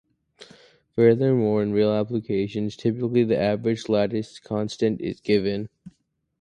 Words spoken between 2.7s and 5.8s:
typically the average lattice constant is given.